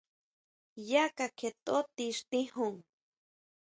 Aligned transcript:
Yá 0.89 1.03
kakjietʼó 1.17 1.77
ti 1.95 2.05
xtijun. 2.17 2.75